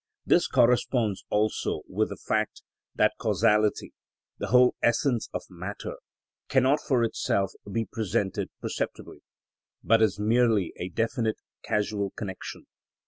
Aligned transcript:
This 0.25 0.47
corresponds 0.47 1.23
also 1.29 1.83
with 1.87 2.09
the 2.09 2.17
fact, 2.17 2.63
that 2.95 3.13
causality 3.19 3.93
(the 4.39 4.47
whole 4.47 4.73
essence 4.81 5.29
of 5.31 5.43
matter) 5.47 5.97
cannot 6.49 6.79
for 6.81 7.03
itself 7.03 7.51
be 7.71 7.85
presented 7.85 8.49
perceptibly, 8.61 9.21
but 9.83 10.01
is 10.01 10.19
merely 10.19 10.73
a 10.77 10.89
definite 10.89 11.37
casual 11.63 12.09
connection. 12.17 12.65